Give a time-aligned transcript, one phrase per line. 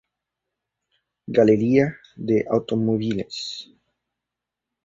[1.37, 1.85] Galería
[2.27, 3.37] de Automóviles.